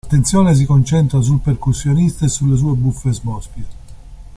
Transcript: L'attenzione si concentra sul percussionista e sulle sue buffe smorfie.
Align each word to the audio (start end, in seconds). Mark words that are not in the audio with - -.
L'attenzione 0.03 0.55
si 0.55 0.65
concentra 0.65 1.21
sul 1.21 1.41
percussionista 1.41 2.25
e 2.25 2.27
sulle 2.27 2.57
sue 2.57 2.73
buffe 2.73 3.13
smorfie. 3.13 3.65